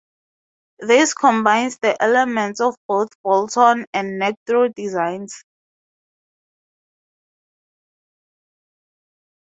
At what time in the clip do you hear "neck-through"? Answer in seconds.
4.17-4.69